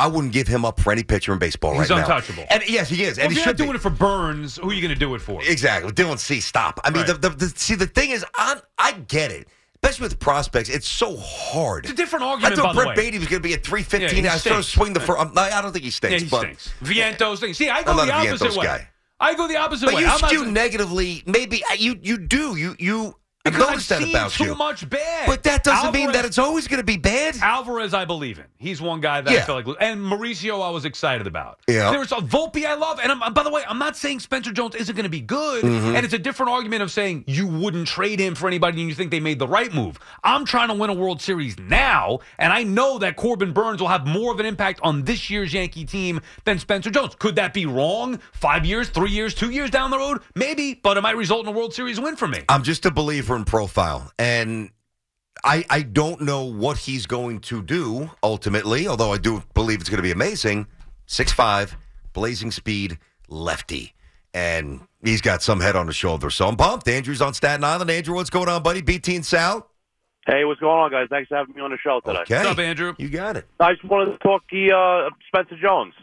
I 0.00 0.06
wouldn't 0.06 0.32
give 0.32 0.48
him 0.48 0.64
up 0.64 0.80
for 0.80 0.92
any 0.92 1.02
pitcher 1.02 1.32
in 1.32 1.38
baseball 1.38 1.72
He's 1.72 1.90
right 1.90 1.90
now. 1.90 1.96
He's 1.96 2.04
untouchable. 2.28 2.44
And 2.50 2.62
yes, 2.68 2.88
he 2.88 3.02
is, 3.04 3.16
Well, 3.18 3.24
and 3.26 3.32
if 3.32 3.38
you're 3.38 3.46
not 3.46 3.56
doing 3.56 3.70
be. 3.72 3.76
it 3.76 3.80
for 3.82 3.90
Burnes, 3.90 4.56
who 4.56 4.70
are 4.70 4.72
you 4.72 4.80
going 4.80 4.92
to 4.94 4.98
do 4.98 5.14
it 5.14 5.20
for? 5.20 5.40
Exactly. 5.44 5.92
Dylan 5.92 6.18
C. 6.18 6.40
Stop. 6.40 6.80
I 6.84 6.90
mean, 6.90 7.02
Right. 7.06 7.20
the, 7.20 7.28
the, 7.28 7.36
the, 7.36 7.48
see, 7.54 7.74
the 7.74 7.86
thing 7.86 8.10
is, 8.10 8.24
i 8.36 8.60
I 8.78 8.92
get 8.92 9.30
it. 9.30 9.48
Especially 9.82 10.04
with 10.04 10.18
prospects, 10.18 10.68
it's 10.68 10.86
so 10.86 11.16
hard. 11.16 11.84
It's 11.86 11.92
a 11.94 11.96
different 11.96 12.24
argument. 12.24 12.52
I 12.58 12.62
thought 12.62 12.74
Brett. 12.74 12.94
Baty 12.96 13.18
was 13.18 13.28
going 13.28 13.42
to 13.42 13.48
be 13.48 13.54
at 13.54 13.64
315. 13.64 14.24
he 14.24 14.28
I 14.28 14.36
started 14.36 14.62
stinks. 14.64 14.66
swing 14.68 14.92
the 14.92 15.00
first. 15.00 15.18
I 15.38 15.62
don't 15.62 15.72
think 15.72 15.84
he 15.86 15.90
stinks. 15.90 16.12
Yeah, 16.12 16.18
he 16.18 16.28
but, 16.30 16.40
stinks. 16.40 16.72
Vientos 16.82 17.38
stinks. 17.38 17.56
See, 17.56 17.70
I 17.70 17.82
go 17.82 17.94
the 18.04 18.12
opposite 18.12 18.48
Vientos 18.50 18.56
way. 18.58 18.64
guy. 18.66 18.88
I 19.18 19.34
go 19.34 19.48
the 19.48 19.56
opposite 19.56 19.86
But 19.86 19.94
way. 19.94 20.00
you 20.02 20.06
I'm 20.06 20.18
skew 20.18 20.40
saying- 20.40 20.52
negatively. 20.52 21.22
Maybe 21.26 21.62
you 21.78 21.98
you 22.02 22.18
do. 22.18 22.56
You 22.56 22.76
you 22.78 23.14
I've 23.46 23.52
because 23.54 23.62
I've 23.64 23.70
noticed 23.70 23.88
that 23.88 23.98
seen 24.02 24.10
about 24.10 24.30
too 24.32 24.44
you. 24.44 24.54
much 24.54 24.88
bad. 24.90 25.26
But 25.26 25.42
that 25.44 25.64
doesn't 25.64 25.92
mean 25.94 26.12
that 26.12 26.26
it's 26.26 26.36
always 26.36 26.68
going 26.68 26.80
to 26.80 26.84
be 26.84 26.98
bad. 26.98 27.36
Alvarez, 27.40 27.94
I 27.94 28.04
believe 28.04 28.38
in. 28.38 28.44
He's 28.58 28.82
one 28.82 29.00
guy 29.00 29.22
that 29.22 29.32
I 29.32 29.40
feel 29.40 29.54
like, 29.54 29.66
and 29.80 29.98
Mauricio, 30.00 30.62
I 30.62 30.68
was 30.68 30.84
excited 30.84 31.26
about. 31.26 31.58
Yeah. 31.66 31.90
There's 31.90 32.12
a 32.12 32.16
Volpe 32.16 32.66
I 32.66 32.74
love, 32.74 33.00
and 33.02 33.10
I'm, 33.10 33.32
by 33.32 33.42
the 33.42 33.50
way, 33.50 33.62
I'm 33.66 33.78
not 33.78 33.96
saying 33.96 34.20
Spencer 34.20 34.52
Jones 34.52 34.74
isn't 34.74 34.94
going 34.94 35.04
to 35.04 35.08
be 35.10 35.22
good, 35.22 35.64
Mm-hmm. 35.64 35.96
and 35.96 36.04
it's 36.04 36.12
a 36.12 36.18
different 36.18 36.52
argument 36.52 36.82
of 36.82 36.90
saying 36.90 37.24
you 37.26 37.46
wouldn't 37.46 37.88
trade 37.88 38.20
him 38.20 38.34
for 38.34 38.46
anybody, 38.46 38.80
and 38.80 38.88
you 38.90 38.94
think 38.94 39.10
they 39.10 39.20
made 39.20 39.38
the 39.38 39.48
right 39.48 39.72
move. 39.72 39.98
I'm 40.22 40.44
trying 40.44 40.68
to 40.68 40.74
win 40.74 40.90
a 40.90 40.94
World 40.94 41.22
Series 41.22 41.58
now, 41.58 42.18
and 42.38 42.52
I 42.52 42.62
know 42.62 42.98
that 42.98 43.16
Corbin 43.16 43.52
Burnes 43.52 43.80
will 43.80 43.88
have 43.88 44.06
more 44.06 44.32
of 44.32 44.40
an 44.40 44.44
impact 44.46 44.80
on 44.82 45.04
this 45.04 45.30
year's 45.30 45.54
Yankee 45.54 45.86
team 45.86 46.20
than 46.44 46.58
Spencer 46.58 46.90
Jones. 46.90 47.14
Could 47.18 47.36
that 47.36 47.54
be 47.54 47.64
wrong? 47.64 48.18
Five 48.32 48.66
years, 48.66 48.90
three 48.90 49.10
years, 49.10 49.34
two 49.34 49.48
years 49.50 49.70
down 49.70 49.90
the 49.90 49.98
road, 49.98 50.20
maybe, 50.34 50.74
but 50.74 50.98
it 50.98 51.00
might 51.00 51.16
result 51.16 51.46
in 51.46 51.48
a 51.54 51.56
World 51.56 51.72
Series 51.72 51.98
win 51.98 52.16
for 52.16 52.28
me. 52.28 52.40
I'm 52.48 52.62
just 52.62 52.84
a 52.84 52.90
believer 52.90 53.29
in 53.36 53.44
profile, 53.44 54.12
and 54.18 54.70
I 55.44 55.64
I 55.70 55.82
don't 55.82 56.20
know 56.22 56.44
what 56.44 56.78
he's 56.78 57.06
going 57.06 57.40
to 57.40 57.62
do 57.62 58.10
ultimately. 58.22 58.86
Although 58.86 59.12
I 59.12 59.18
do 59.18 59.42
believe 59.54 59.80
it's 59.80 59.88
going 59.88 59.98
to 59.98 60.02
be 60.02 60.12
amazing. 60.12 60.66
Six 61.06 61.32
five, 61.32 61.76
blazing 62.12 62.50
speed, 62.50 62.98
lefty, 63.28 63.94
and 64.34 64.80
he's 65.02 65.20
got 65.20 65.42
some 65.42 65.60
head 65.60 65.76
on 65.76 65.86
his 65.86 65.96
shoulder. 65.96 66.30
So 66.30 66.46
I'm 66.46 66.56
pumped. 66.56 66.88
Andrew's 66.88 67.22
on 67.22 67.34
Staten 67.34 67.64
Island. 67.64 67.90
Andrew, 67.90 68.14
what's 68.14 68.30
going 68.30 68.48
on, 68.48 68.62
buddy? 68.62 68.80
BT 68.82 69.16
and 69.16 69.26
Sal. 69.26 69.66
Hey, 70.26 70.44
what's 70.44 70.60
going 70.60 70.78
on, 70.78 70.90
guys? 70.90 71.08
Thanks 71.10 71.28
for 71.28 71.36
having 71.36 71.54
me 71.54 71.62
on 71.62 71.70
the 71.70 71.78
show 71.78 72.00
today. 72.00 72.20
Okay, 72.20 72.36
What's 72.36 72.48
up, 72.50 72.58
Andrew? 72.58 72.94
You 72.98 73.08
got 73.08 73.36
it. 73.36 73.48
I 73.58 73.72
just 73.72 73.84
wanted 73.84 74.12
to 74.12 74.18
talk 74.18 74.46
to 74.48 74.70
uh, 74.70 75.10
Spencer 75.26 75.56
Jones. 75.60 75.94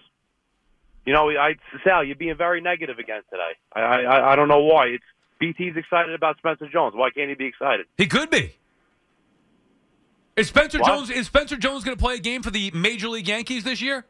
You 1.05 1.13
know, 1.13 1.29
I 1.29 1.55
Sal, 1.85 2.03
you're 2.03 2.17
being 2.17 2.35
very 2.35 2.59
negative 2.59 2.99
again 2.99 3.21
today. 3.31 3.51
I 3.73 3.79
I, 3.79 4.33
I 4.33 4.35
don't 4.35 4.49
know 4.49 4.63
why. 4.63 4.87
It's 4.87 5.03
BT's 5.39 5.77
excited 5.77 6.13
about 6.13 6.37
Spencer 6.37 6.67
Jones. 6.71 6.93
Why 6.95 7.09
can't 7.09 7.29
he 7.29 7.35
be 7.35 7.45
excited? 7.45 7.85
He 7.97 8.07
could 8.07 8.29
be. 8.29 8.55
Is 10.35 10.47
Spencer 10.47 10.79
What? 10.79 10.87
Jones 10.87 11.09
is 11.09 11.25
Spencer 11.25 11.57
Jones 11.57 11.83
going 11.83 11.97
to 11.97 12.03
play 12.03 12.15
a 12.15 12.19
game 12.19 12.43
for 12.43 12.51
the 12.51 12.71
Major 12.71 13.09
League 13.09 13.27
Yankees 13.27 13.63
this 13.63 13.81
year? 13.81 14.05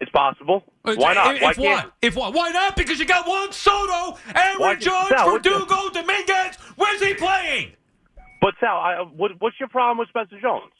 It's 0.00 0.10
possible. 0.10 0.64
Why 0.82 1.14
not? 1.14 1.34
If, 1.36 1.42
why 1.42 1.50
if 1.50 1.56
can't? 1.56 1.58
what? 1.58 1.92
If 2.02 2.16
what? 2.16 2.34
Why 2.34 2.50
not? 2.50 2.76
Because 2.76 2.98
you 2.98 3.06
got 3.06 3.26
Juan 3.26 3.52
Soto, 3.52 4.18
Aaron 4.34 4.80
Judge, 4.80 5.08
the- 5.08 5.24
Verdugo, 5.24 5.90
Dominguez. 5.90 6.56
Where's 6.76 7.00
he 7.00 7.14
playing? 7.14 7.72
But 8.40 8.54
Sal, 8.60 8.76
I, 8.76 9.02
what, 9.02 9.32
what's 9.38 9.58
your 9.58 9.68
problem 9.68 9.98
with 9.98 10.08
Spencer 10.08 10.40
Jones? 10.40 10.72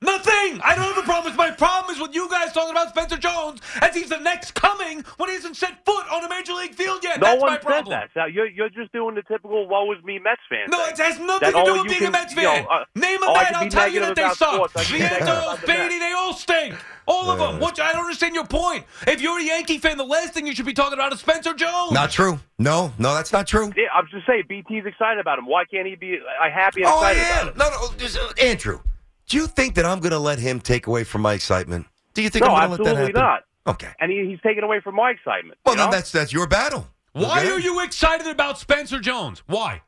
Nothing. 0.00 0.60
I 0.62 0.74
don't 0.76 0.84
have 0.94 0.98
a 0.98 1.02
problem. 1.02 1.32
with 1.32 1.36
My 1.36 1.50
problem 1.50 1.94
is 1.94 2.00
with 2.00 2.14
you 2.14 2.28
guys 2.30 2.52
talking 2.52 2.70
about 2.70 2.90
Spencer 2.90 3.16
Jones 3.16 3.60
as 3.82 3.96
he's 3.96 4.08
the 4.08 4.18
next 4.20 4.52
coming 4.54 5.02
when 5.16 5.28
he 5.28 5.34
hasn't 5.34 5.56
set 5.56 5.84
foot 5.84 6.06
on 6.12 6.24
a 6.24 6.28
major 6.28 6.52
league 6.52 6.72
field 6.74 7.02
yet. 7.02 7.18
No 7.20 7.26
That's 7.26 7.40
one 7.40 7.50
my 7.50 7.56
said 7.56 7.62
problem. 7.66 7.90
that. 7.90 8.10
Sal, 8.14 8.28
you're 8.28 8.46
you're 8.46 8.68
just 8.68 8.92
doing 8.92 9.16
the 9.16 9.22
typical 9.22 9.66
"woe 9.66 9.90
is 9.92 10.02
me" 10.04 10.20
Mets 10.20 10.40
fan. 10.48 10.66
No, 10.70 10.78
thing. 10.84 10.92
it 10.94 10.98
has 10.98 11.18
nothing 11.18 11.50
That 11.52 11.58
to 11.58 11.64
do 11.64 11.72
with 11.82 11.82
you 11.84 11.88
being 11.98 12.02
a 12.02 12.04
can- 12.04 12.12
Mets 12.12 12.34
you 12.36 12.42
know, 12.42 12.52
fan. 12.54 12.66
uh, 12.70 12.84
Name 12.94 13.22
a 13.24 13.26
oh, 13.26 13.34
I 13.34 13.42
Met, 13.42 13.46
can 13.48 13.54
I'll 13.56 13.68
tell 13.70 13.88
you 13.88 14.00
that 14.00 14.14
they 14.14 14.22
suck. 14.34 14.54
sports. 14.54 14.76
I 14.76 14.84
can 14.84 14.92
be 14.94 14.98
negative 15.00 15.26
Vientos, 15.26 15.42
about. 15.54 15.66
Baty, 15.66 15.98
they 15.98 16.12
all 16.12 16.32
stink. 16.32 16.74
All 17.06 17.30
of 17.30 17.38
them. 17.40 17.58
Which 17.58 17.80
I 17.80 17.90
don't 17.92 18.02
understand 18.02 18.36
your 18.36 18.46
point. 18.46 18.84
If 19.08 19.20
you're 19.20 19.40
a 19.40 19.42
Yankee 19.42 19.78
fan, 19.78 19.96
the 19.96 20.04
last 20.04 20.32
thing 20.32 20.46
you 20.46 20.54
should 20.54 20.66
be 20.66 20.74
talking 20.74 20.92
about 20.94 21.12
is 21.12 21.18
Spencer 21.20 21.54
Jones. 21.54 21.90
Not 21.90 22.12
true. 22.12 22.38
No, 22.60 22.92
no, 22.98 23.14
that's 23.14 23.32
not 23.32 23.48
true. 23.48 23.72
Yeah, 23.76 23.86
I'm 23.94 24.06
just 24.12 24.26
saying 24.28 24.44
BT's 24.48 24.86
excited 24.86 25.18
about 25.18 25.38
him. 25.40 25.46
Why 25.46 25.64
can't 25.64 25.88
he 25.88 25.96
be 25.96 26.18
uh, 26.20 26.50
happy 26.50 26.82
and 26.82 26.90
Oh, 26.92 27.00
I 27.00 27.12
excited 27.12 27.32
am. 27.40 27.48
about 27.48 27.72
it? 27.72 27.72
No, 27.80 27.88
no, 27.88 27.96
just, 27.98 28.16
uh, 28.18 28.32
Andrew. 28.40 28.78
Do 29.28 29.36
you 29.36 29.46
think 29.46 29.74
that 29.74 29.84
I'm 29.84 30.00
going 30.00 30.12
to 30.12 30.18
let 30.18 30.38
him 30.38 30.60
take 30.60 30.86
away 30.86 31.04
from 31.04 31.20
my 31.22 31.34
excitement? 31.34 31.86
Do 32.14 32.22
you 32.22 32.30
think 32.30 32.44
No, 32.44 32.54
I'm 32.54 32.68
going 32.70 32.78
to 32.78 32.84
let 32.84 32.94
that 32.94 33.00
absolutely 33.02 33.20
happen? 33.20 33.42
not. 33.66 33.74
Okay. 33.74 33.92
And 34.00 34.10
he, 34.10 34.26
he's 34.30 34.40
taking 34.42 34.62
away 34.64 34.80
from 34.80 34.94
my 34.94 35.10
excitement. 35.10 35.58
Well, 35.64 35.74
you 35.74 35.78
then 35.78 35.86
know? 35.90 35.96
that's 35.96 36.10
that's 36.10 36.32
your 36.32 36.46
battle. 36.46 36.88
Why 37.12 37.40
Okay? 37.40 37.50
are 37.50 37.60
you 37.60 37.82
excited 37.82 38.26
about 38.26 38.58
Spencer 38.58 38.98
Jones? 39.00 39.42
Why? 39.46 39.82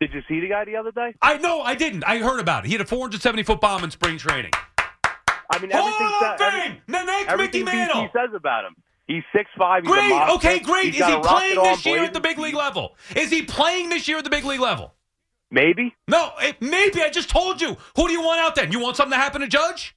Did 0.00 0.12
you 0.12 0.22
see 0.28 0.40
the 0.40 0.48
guy 0.48 0.64
the 0.64 0.74
other 0.76 0.90
day? 0.90 1.14
I 1.22 1.38
know 1.38 1.60
I 1.62 1.76
didn't. 1.76 2.02
I 2.04 2.18
heard 2.18 2.40
about 2.40 2.64
it. 2.64 2.68
He 2.68 2.72
had 2.72 2.80
a 2.80 2.84
470 2.86 3.44
foot 3.44 3.60
bomb 3.60 3.84
in 3.84 3.90
spring 3.92 4.18
training. 4.18 4.50
I 4.74 5.58
mean, 5.60 5.70
Hall 5.70 5.86
everything, 5.86 6.06
of 6.06 6.12
sa- 6.20 6.36
Fame, 6.38 6.70
every- 6.72 6.82
the 6.88 7.04
next 7.04 7.36
Mickey 7.36 7.62
Mantle. 7.62 8.02
BT 8.02 8.12
says 8.12 8.30
about 8.34 8.64
him. 8.64 8.74
He's 9.06 9.22
six 9.34 9.48
five. 9.56 9.82
He's 9.84 9.92
a 9.92 9.94
Great. 9.94 10.30
Okay, 10.36 10.58
great. 10.60 10.94
He's 10.94 11.02
Is 11.02 11.06
he 11.06 11.18
playing 11.20 11.62
this 11.62 11.86
year 11.86 12.02
at 12.04 12.14
the 12.14 12.20
big 12.20 12.38
league 12.38 12.54
level? 12.54 12.96
Is 13.14 13.30
he 13.30 13.42
playing 13.42 13.90
this 13.90 14.08
year 14.08 14.18
at 14.18 14.24
the 14.24 14.30
big 14.30 14.44
league 14.44 14.60
level? 14.60 14.94
Maybe. 15.52 15.94
No, 16.08 16.30
maybe. 16.60 17.02
I 17.02 17.10
just 17.10 17.28
told 17.28 17.60
you. 17.60 17.76
Who 17.96 18.08
do 18.08 18.12
you 18.12 18.22
want 18.22 18.40
out 18.40 18.54
there? 18.54 18.66
You 18.66 18.80
want 18.80 18.96
something 18.96 19.16
to 19.16 19.22
happen 19.22 19.42
to 19.42 19.46
Judge? 19.46 19.94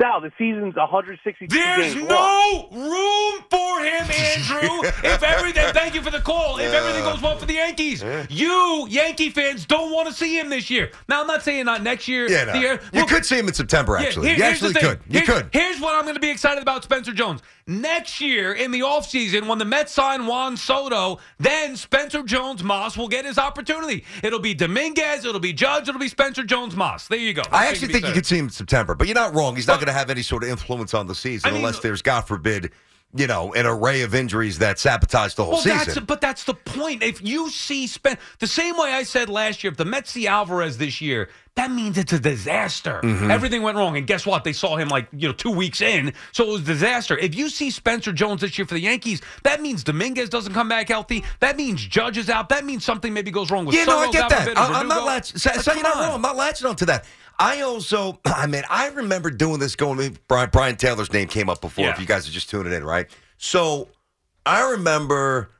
Sal, 0.00 0.20
the 0.22 0.32
season's 0.38 0.76
162 0.76 1.48
There's 1.54 1.94
games 1.94 2.08
long. 2.08 2.08
no 2.08 2.68
room 2.72 3.44
for 3.50 3.80
him, 3.80 4.06
Andrew. 4.10 4.88
if 5.04 5.22
everything, 5.22 5.66
thank 5.74 5.94
you 5.94 6.00
for 6.00 6.10
the 6.10 6.20
call. 6.20 6.58
If 6.58 6.72
everything 6.72 7.02
goes 7.04 7.20
well 7.20 7.36
for 7.36 7.44
the 7.44 7.54
Yankees, 7.54 8.02
you 8.30 8.86
Yankee 8.88 9.28
fans 9.28 9.66
don't 9.66 9.92
want 9.92 10.08
to 10.08 10.14
see 10.14 10.38
him 10.38 10.48
this 10.48 10.70
year. 10.70 10.90
Now, 11.08 11.20
I'm 11.20 11.26
not 11.26 11.42
saying 11.42 11.66
not 11.66 11.82
next 11.82 12.08
year. 12.08 12.30
Yeah, 12.30 12.44
no. 12.44 12.52
the 12.52 12.58
year- 12.60 12.80
you 12.92 13.00
well, 13.00 13.06
could 13.08 13.26
see 13.26 13.38
him 13.38 13.48
in 13.48 13.54
September. 13.54 13.98
yeah, 14.00 14.06
Actually, 14.06 14.28
here- 14.28 14.36
you 14.38 14.42
actually 14.44 14.72
thing. 14.72 14.82
could. 14.82 15.00
You 15.08 15.20
Here's- 15.20 15.26
could. 15.42 15.50
Here's 15.52 15.80
what 15.80 15.94
I'm 15.94 16.02
going 16.04 16.14
to 16.14 16.20
be 16.20 16.30
excited 16.30 16.62
about 16.62 16.82
Spencer 16.82 17.12
Jones. 17.12 17.42
Next 17.66 18.20
year 18.20 18.52
in 18.54 18.72
the 18.72 18.80
offseason, 18.80 19.46
when 19.46 19.58
the 19.58 19.64
Mets 19.64 19.92
sign 19.92 20.26
Juan 20.26 20.56
Soto, 20.56 21.20
then 21.38 21.76
Spencer 21.76 22.22
Jones 22.24 22.64
Maas 22.64 22.96
will 22.96 23.06
get 23.06 23.24
his 23.24 23.38
opportunity. 23.38 24.04
It'll 24.24 24.40
be 24.40 24.54
Dominguez, 24.54 25.24
it'll 25.24 25.38
be 25.40 25.52
Judge, 25.52 25.88
it'll 25.88 26.00
be 26.00 26.08
Spencer 26.08 26.42
Jones 26.42 26.74
Maas. 26.74 27.06
There 27.06 27.18
you 27.18 27.32
go. 27.32 27.42
I 27.52 27.66
actually 27.68 27.88
what 27.88 27.92
think 27.92 28.04
you 28.06 28.10
be 28.10 28.14
could 28.14 28.26
see 28.26 28.38
him 28.38 28.46
in 28.46 28.50
September, 28.50 28.94
but 28.96 29.06
you're 29.06 29.14
not 29.14 29.34
wrong. 29.34 29.54
He's 29.54 29.68
not 29.68 29.76
going 29.76 29.86
to 29.86 29.89
have 29.92 30.10
any 30.10 30.22
sort 30.22 30.42
of 30.44 30.48
influence 30.50 30.94
on 30.94 31.06
the 31.06 31.14
season 31.14 31.48
I 31.48 31.52
mean- 31.52 31.60
unless 31.60 31.80
there's, 31.80 32.02
God 32.02 32.22
forbid, 32.22 32.72
you 33.14 33.26
know, 33.26 33.52
an 33.54 33.66
array 33.66 34.02
of 34.02 34.14
injuries 34.14 34.58
that 34.58 34.78
sabotage 34.78 35.34
the 35.34 35.42
whole 35.42 35.54
Well, 35.54 35.62
season. 35.62 35.78
that's 35.78 35.98
but 36.00 36.20
that's 36.20 36.44
the 36.44 36.54
point. 36.54 37.02
If 37.02 37.20
you 37.20 37.50
see 37.50 37.88
Spen 37.88 38.16
the 38.38 38.46
same 38.46 38.76
way 38.76 38.92
I 38.92 39.02
said 39.02 39.28
last 39.28 39.64
year, 39.64 39.72
if 39.72 39.76
the 39.76 39.84
Mets 39.84 40.12
see 40.12 40.28
Alvarez 40.28 40.78
this 40.78 41.00
year, 41.00 41.28
that 41.56 41.72
means 41.72 41.98
it's 41.98 42.12
a 42.12 42.20
disaster. 42.20 43.00
Mm-hmm. 43.02 43.28
Everything 43.32 43.62
went 43.62 43.76
wrong, 43.76 43.96
and 43.96 44.06
guess 44.06 44.24
what? 44.24 44.44
They 44.44 44.52
saw 44.52 44.76
him 44.76 44.86
like 44.88 45.08
you 45.12 45.26
know 45.26 45.34
two 45.34 45.50
weeks 45.50 45.80
in, 45.80 46.12
so 46.30 46.44
it 46.48 46.52
was 46.52 46.60
a 46.60 46.64
disaster. 46.66 47.18
If 47.18 47.34
you 47.34 47.48
see 47.50 47.70
Spencer 47.70 48.12
Jones 48.12 48.42
this 48.42 48.56
year 48.56 48.64
for 48.66 48.74
the 48.74 48.80
Yankees, 48.80 49.20
that 49.42 49.60
means 49.60 49.82
Dominguez 49.82 50.28
doesn't 50.28 50.52
come 50.54 50.68
back 50.68 50.88
healthy. 50.88 51.24
That 51.40 51.56
means 51.56 51.84
Judge 51.84 52.16
is 52.16 52.30
out. 52.30 52.48
That 52.50 52.64
means 52.64 52.84
something 52.84 53.12
maybe 53.12 53.32
goes 53.32 53.50
wrong 53.50 53.64
with 53.66 53.74
Yeah, 53.74 53.86
no, 53.86 53.98
I 53.98 54.12
get 54.12 54.28
that. 54.30 54.56
I, 54.56 54.78
I'm 54.80 54.86
not 54.86 55.04
latching. 55.04 55.38
So, 55.38 55.50
so 55.60 55.72
you're 55.72 55.82
not 55.82 55.96
wrong. 55.96 56.14
I'm 56.14 56.22
not 56.22 56.36
latching 56.36 56.68
on 56.68 56.76
to 56.76 56.86
that. 56.86 57.04
I 57.40 57.62
also, 57.62 58.20
I 58.24 58.46
mean, 58.46 58.62
I 58.70 58.88
remember 58.90 59.30
doing 59.30 59.58
this. 59.58 59.74
Going, 59.74 60.18
Brian, 60.28 60.50
Brian 60.52 60.76
Taylor's 60.76 61.12
name 61.12 61.26
came 61.26 61.48
up 61.48 61.60
before. 61.60 61.86
Yeah. 61.86 61.92
If 61.92 61.98
you 61.98 62.06
guys 62.06 62.28
are 62.28 62.32
just 62.32 62.50
tuning 62.50 62.72
in, 62.72 62.84
right? 62.84 63.08
So 63.38 63.88
I 64.46 64.72
remember 64.72 65.50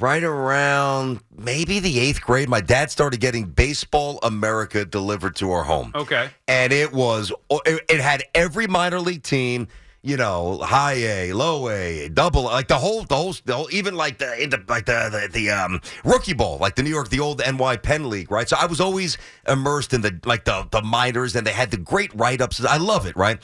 right 0.00 0.24
around 0.24 1.20
maybe 1.36 1.78
the 1.78 2.00
eighth 2.00 2.22
grade, 2.22 2.48
my 2.48 2.62
dad 2.62 2.90
started 2.90 3.20
getting 3.20 3.44
Baseball 3.44 4.18
America 4.22 4.84
delivered 4.84 5.36
to 5.36 5.50
our 5.52 5.64
home. 5.64 5.92
Okay. 5.94 6.30
And 6.48 6.72
it 6.72 6.92
was, 6.92 7.30
it 7.50 7.84
it 7.88 8.00
had 8.00 8.24
every 8.34 8.66
minor 8.66 9.00
league 9.00 9.22
team. 9.22 9.68
You 10.04 10.16
know, 10.16 10.58
high 10.58 10.94
A, 10.94 11.32
low 11.32 11.68
A, 11.68 12.08
double, 12.08 12.42
like 12.42 12.66
the 12.66 12.78
whole, 12.78 13.04
the 13.04 13.14
whole, 13.14 13.34
the 13.44 13.54
whole 13.54 13.68
even 13.70 13.94
like 13.94 14.18
the, 14.18 14.26
like 14.68 14.86
the, 14.86 15.08
the, 15.10 15.28
the 15.32 15.50
um, 15.50 15.80
rookie 16.04 16.32
ball, 16.32 16.58
like 16.58 16.74
the 16.74 16.82
New 16.82 16.90
York, 16.90 17.08
the 17.08 17.20
old 17.20 17.40
NY 17.40 17.76
Penn 17.76 18.10
League, 18.10 18.28
right? 18.28 18.48
So 18.48 18.56
I 18.58 18.66
was 18.66 18.80
always 18.80 19.16
immersed 19.46 19.94
in 19.94 20.00
the, 20.00 20.18
like 20.24 20.44
the, 20.44 20.66
the 20.72 20.82
minors 20.82 21.36
and 21.36 21.46
they 21.46 21.52
had 21.52 21.70
the 21.70 21.76
great 21.76 22.12
write 22.14 22.40
ups. 22.40 22.64
I 22.64 22.78
love 22.78 23.06
it, 23.06 23.14
right? 23.16 23.40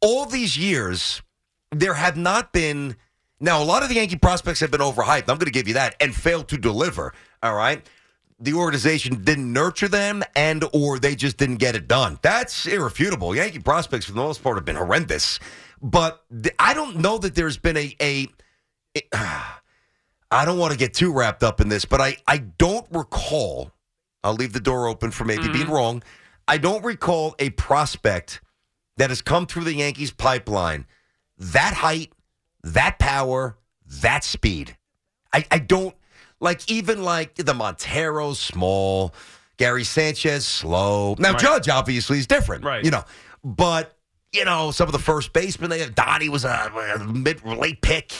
All 0.00 0.26
these 0.26 0.56
years, 0.56 1.22
there 1.72 1.94
have 1.94 2.16
not 2.16 2.52
been, 2.52 2.94
now 3.40 3.60
a 3.60 3.64
lot 3.64 3.82
of 3.82 3.88
the 3.88 3.96
Yankee 3.96 4.14
prospects 4.14 4.60
have 4.60 4.70
been 4.70 4.80
overhyped. 4.80 5.28
I'm 5.28 5.38
going 5.38 5.46
to 5.46 5.50
give 5.50 5.66
you 5.66 5.74
that 5.74 5.96
and 6.00 6.14
failed 6.14 6.46
to 6.48 6.56
deliver, 6.56 7.14
all 7.42 7.54
right? 7.54 7.84
the 8.38 8.52
organization 8.52 9.22
didn't 9.24 9.50
nurture 9.50 9.88
them 9.88 10.22
and 10.34 10.64
or 10.72 10.98
they 10.98 11.14
just 11.14 11.38
didn't 11.38 11.56
get 11.56 11.74
it 11.74 11.88
done. 11.88 12.18
That's 12.22 12.66
irrefutable. 12.66 13.34
Yankee 13.34 13.60
prospects 13.60 14.04
for 14.04 14.12
the 14.12 14.20
most 14.20 14.42
part 14.42 14.56
have 14.56 14.64
been 14.64 14.76
horrendous. 14.76 15.38
But 15.86 16.24
th- 16.30 16.54
I 16.58 16.74
don't 16.74 16.96
know 16.96 17.16
that 17.18 17.36
there's 17.36 17.58
been 17.58 17.76
a 17.76 17.94
a 18.00 18.26
I 20.32 20.44
don't 20.44 20.58
want 20.58 20.72
to 20.72 20.78
get 20.78 20.94
too 20.94 21.12
wrapped 21.12 21.44
up 21.44 21.60
in 21.60 21.68
this, 21.68 21.84
but 21.84 22.00
I 22.00 22.16
I 22.26 22.38
don't 22.38 22.86
recall 22.90 23.70
I'll 24.24 24.34
leave 24.34 24.52
the 24.52 24.60
door 24.60 24.88
open 24.88 25.12
for 25.12 25.24
maybe 25.24 25.44
being 25.44 25.66
mm-hmm. 25.66 25.72
wrong. 25.72 26.02
I 26.48 26.58
don't 26.58 26.84
recall 26.84 27.36
a 27.38 27.50
prospect 27.50 28.40
that 28.96 29.10
has 29.10 29.22
come 29.22 29.46
through 29.46 29.62
the 29.62 29.74
Yankees 29.74 30.10
pipeline 30.10 30.86
that 31.38 31.74
height, 31.74 32.12
that 32.64 32.98
power, 32.98 33.56
that 34.00 34.24
speed. 34.24 34.76
I, 35.32 35.44
I 35.52 35.58
don't 35.58 35.94
like 36.40 36.68
even 36.68 37.04
like 37.04 37.36
the 37.36 37.52
Monteros 37.52 38.36
small, 38.36 39.14
Gary 39.56 39.84
Sanchez 39.84 40.46
slow. 40.46 41.14
Now 41.18 41.32
Right. 41.32 41.38
Judge 41.38 41.68
obviously 41.68 42.18
is 42.18 42.26
different, 42.26 42.64
Right. 42.64 42.84
You 42.84 42.90
know, 42.90 43.04
but 43.44 43.95
you 44.36 44.44
know 44.44 44.70
some 44.70 44.86
of 44.88 44.92
the 44.92 44.98
first 44.98 45.32
basemen 45.32 45.70
they 45.70 45.88
Donnie 45.88 46.28
was 46.28 46.44
a, 46.44 46.72
a 46.96 47.04
mid 47.04 47.44
late 47.44 47.80
pick. 47.82 48.12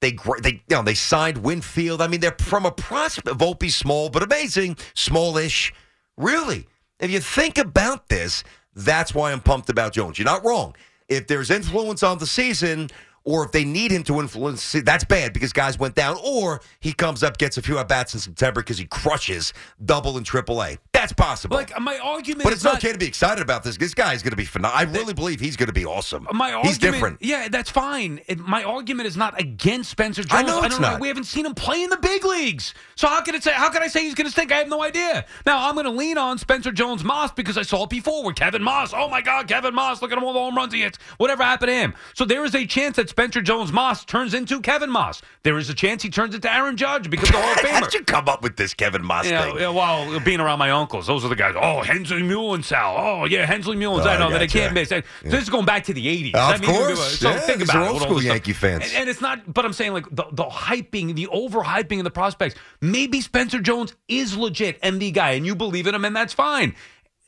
They 0.00 0.16
they 0.42 0.62
you 0.68 0.76
know 0.76 0.82
they 0.82 0.94
signed 0.94 1.38
Winfield. 1.38 2.00
I 2.00 2.08
mean 2.08 2.20
they're 2.20 2.36
from 2.38 2.66
a 2.66 2.70
prospect. 2.70 3.36
Volpe 3.38 3.70
small 3.70 4.08
but 4.08 4.22
amazing, 4.22 4.76
smallish. 4.94 5.72
Really, 6.16 6.66
if 6.98 7.10
you 7.10 7.20
think 7.20 7.58
about 7.58 8.08
this, 8.08 8.42
that's 8.74 9.14
why 9.14 9.32
I'm 9.32 9.40
pumped 9.40 9.70
about 9.70 9.92
Jones. 9.92 10.18
You're 10.18 10.26
not 10.26 10.44
wrong. 10.44 10.74
If 11.08 11.26
there's 11.26 11.50
influence 11.50 12.02
on 12.02 12.18
the 12.18 12.26
season, 12.26 12.90
or 13.28 13.44
if 13.44 13.52
they 13.52 13.62
need 13.62 13.90
him 13.90 14.02
to 14.02 14.20
influence, 14.20 14.72
that's 14.72 15.04
bad 15.04 15.34
because 15.34 15.52
guys 15.52 15.78
went 15.78 15.94
down, 15.94 16.16
or 16.24 16.62
he 16.80 16.94
comes 16.94 17.22
up, 17.22 17.36
gets 17.36 17.58
a 17.58 17.62
few 17.62 17.76
at 17.76 17.86
bats 17.86 18.14
in 18.14 18.20
September 18.20 18.62
because 18.62 18.78
he 18.78 18.86
crushes 18.86 19.52
double 19.84 20.16
and 20.16 20.24
triple 20.24 20.62
A. 20.62 20.78
That's 20.92 21.12
possible. 21.12 21.54
Like 21.54 21.78
my 21.78 21.98
argument, 21.98 22.44
but 22.44 22.54
it's 22.54 22.64
not, 22.64 22.76
okay 22.76 22.90
to 22.90 22.96
be 22.96 23.06
excited 23.06 23.42
about 23.42 23.64
this. 23.64 23.76
This 23.76 23.92
guy 23.92 24.14
is 24.14 24.22
going 24.22 24.30
to 24.30 24.36
be 24.36 24.46
phenomenal. 24.46 24.78
I 24.78 24.98
really 24.98 25.12
believe 25.12 25.40
he's 25.40 25.56
going 25.56 25.66
to 25.66 25.74
be 25.74 25.84
awesome. 25.84 26.26
My 26.32 26.52
argument, 26.54 26.66
he's 26.68 26.78
different. 26.78 27.18
Yeah, 27.20 27.48
that's 27.48 27.68
fine. 27.68 28.22
It, 28.28 28.38
my 28.38 28.64
argument 28.64 29.06
is 29.06 29.16
not 29.18 29.38
against 29.38 29.90
Spencer 29.90 30.22
Jones. 30.22 30.32
I 30.32 30.42
know 30.46 30.62
it's 30.62 30.78
don't 30.78 30.80
know. 30.80 30.96
We 30.98 31.08
haven't 31.08 31.24
seen 31.24 31.44
him 31.44 31.54
play 31.54 31.82
in 31.82 31.90
the 31.90 31.98
big 31.98 32.24
leagues. 32.24 32.72
So 32.94 33.08
how 33.08 33.20
can 33.20 33.34
it 33.34 33.44
say? 33.44 33.52
How 33.52 33.68
can 33.68 33.82
I 33.82 33.88
say 33.88 34.04
he's 34.04 34.14
going 34.14 34.24
to 34.24 34.30
stink? 34.30 34.52
I 34.52 34.56
have 34.56 34.68
no 34.68 34.82
idea. 34.82 35.26
Now 35.44 35.68
I'm 35.68 35.74
going 35.74 35.84
to 35.84 35.92
lean 35.92 36.16
on 36.16 36.38
Spencer 36.38 36.72
Jones 36.72 37.04
Maas 37.04 37.30
because 37.30 37.58
I 37.58 37.62
saw 37.62 37.84
it 37.84 37.90
before 37.90 38.24
with 38.24 38.36
Kevin 38.36 38.62
Maas. 38.62 38.94
Oh 38.96 39.10
my 39.10 39.20
God, 39.20 39.48
Kevin 39.48 39.74
Maas! 39.74 40.00
Look 40.00 40.12
at 40.12 40.16
him 40.16 40.24
all 40.24 40.32
the 40.32 40.38
home 40.38 40.56
runs 40.56 40.72
he 40.72 40.80
hits. 40.80 40.98
Whatever 41.18 41.42
happened 41.42 41.68
to 41.68 41.74
him? 41.74 41.94
So 42.14 42.24
there 42.24 42.42
is 42.46 42.54
a 42.54 42.66
chance 42.66 42.96
that 42.96 43.10
Spencer 43.18 43.42
Jones 43.42 43.72
Maas 43.72 44.04
turns 44.04 44.32
into 44.32 44.60
Kevin 44.60 44.90
Maas. 44.90 45.20
There 45.42 45.58
is 45.58 45.68
a 45.68 45.74
chance 45.74 46.04
he 46.04 46.08
turns 46.08 46.36
into 46.36 46.54
Aaron 46.54 46.76
Judge 46.76 47.10
because 47.10 47.28
the 47.30 47.36
Hall 47.36 47.50
of 47.50 47.56
Famer. 47.58 47.70
How 47.70 47.80
did 47.80 47.94
you 47.94 48.04
come 48.04 48.28
up 48.28 48.44
with 48.44 48.54
this 48.54 48.74
Kevin 48.74 49.04
Maas 49.04 49.28
Yeah, 49.28 49.44
thing? 49.44 49.56
yeah, 49.58 49.70
well, 49.70 50.20
being 50.20 50.38
around 50.38 50.60
my 50.60 50.70
uncles, 50.70 51.08
those 51.08 51.24
are 51.24 51.28
the 51.28 51.34
guys. 51.34 51.56
Oh, 51.60 51.82
Hensley 51.82 52.22
Muhlenthal. 52.22 52.94
Oh, 52.96 53.24
yeah, 53.24 53.44
Hensley 53.44 53.76
Muhlenthal. 53.76 54.06
Oh, 54.06 54.10
I 54.10 54.18
know 54.20 54.30
that 54.30 54.40
I 54.40 54.46
can't 54.46 54.72
miss. 54.72 54.90
This 54.90 55.42
is 55.42 55.50
going 55.50 55.64
back 55.66 55.82
to 55.86 55.92
the 55.94 56.06
80s. 56.06 56.34
Of 56.36 56.40
I 56.40 56.58
mean, 56.64 56.70
course. 56.70 57.18
So 57.18 57.30
Yeah, 57.30 57.40
think 57.40 57.64
about 57.64 57.74
are 57.74 57.88
old 57.88 58.02
school 58.02 58.14
this 58.14 58.22
stuff. 58.26 58.34
Yankee 58.34 58.52
fans. 58.52 58.84
And, 58.84 58.92
and 58.94 59.08
it's 59.10 59.20
not, 59.20 59.52
but 59.52 59.64
I'm 59.64 59.72
saying 59.72 59.94
like 59.94 60.06
the, 60.12 60.26
the 60.30 60.44
hyping, 60.44 61.16
the 61.16 61.26
overhyping 61.34 61.98
of 61.98 62.04
the 62.04 62.12
prospects. 62.12 62.54
Maybe 62.80 63.20
Spencer 63.20 63.58
Jones 63.58 63.96
is 64.06 64.36
legit 64.36 64.80
MD 64.80 65.12
guy 65.12 65.32
and 65.32 65.44
you 65.44 65.56
believe 65.56 65.88
in 65.88 65.94
him 65.96 66.04
and 66.04 66.14
that's 66.14 66.34
fine. 66.34 66.76